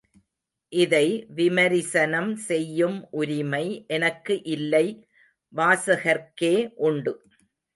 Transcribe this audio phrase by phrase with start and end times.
[0.73, 1.07] இதை
[1.29, 3.63] விமரிசனம் செய்யும் உரிமை
[3.87, 4.85] எனக்கு இல்லை
[5.53, 6.55] வாசகர்க்கே
[6.87, 7.13] உண்டு.